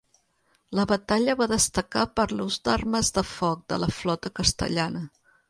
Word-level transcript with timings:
La 0.77 0.85
batalla 0.91 1.35
va 1.41 1.47
destacar 1.51 2.05
per 2.21 2.25
l'ús 2.39 2.57
d'armes 2.69 3.13
de 3.19 3.25
foc 3.35 3.63
de 3.75 3.81
la 3.85 3.93
flota 4.01 4.35
castellana. 4.43 5.05